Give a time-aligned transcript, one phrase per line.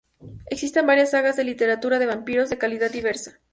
[0.47, 3.39] Existen varias sagas de literatura de vampiros, de calidad diversa.